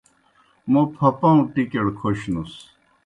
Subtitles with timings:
[0.71, 2.51] موں پھپَؤں ٹِکیْڑ کھونُس۔